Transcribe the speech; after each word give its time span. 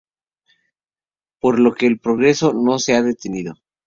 Por 1.39 1.59
lo 1.59 1.75
que 1.75 1.85
el 1.85 1.99
progreso 1.99 2.53
no 2.53 2.79
se 2.79 2.95
ha 2.95 3.03
detenido. 3.03 3.53